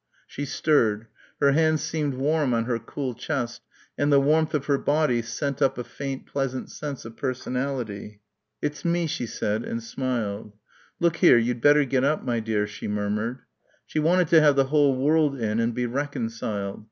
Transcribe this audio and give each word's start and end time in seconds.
She 0.25 0.45
stirred; 0.45 1.05
her 1.39 1.51
hands 1.51 1.83
seemed 1.83 2.15
warm 2.15 2.55
on 2.55 2.65
her 2.65 2.79
cool 2.79 3.13
chest 3.13 3.61
and 3.99 4.11
the 4.11 4.19
warmth 4.19 4.55
of 4.55 4.65
her 4.65 4.79
body 4.79 5.21
sent 5.21 5.61
up 5.61 5.77
a 5.77 5.83
faint 5.83 6.25
pleasant 6.25 6.71
sense 6.71 7.05
of 7.05 7.15
personality. 7.15 8.19
"It's 8.63 8.83
me," 8.83 9.05
she 9.05 9.27
said, 9.27 9.63
and 9.63 9.83
smiled. 9.83 10.53
"Look 10.99 11.17
here, 11.17 11.37
you'd 11.37 11.61
better 11.61 11.85
get 11.85 12.03
up, 12.03 12.23
my 12.23 12.39
dear," 12.39 12.65
she 12.65 12.87
murmured. 12.87 13.41
She 13.85 13.99
wanted 13.99 14.27
to 14.29 14.41
have 14.41 14.55
the 14.55 14.63
whole 14.73 14.95
world 14.97 15.39
in 15.39 15.59
and 15.59 15.71
be 15.71 15.85
reconciled. 15.85 16.79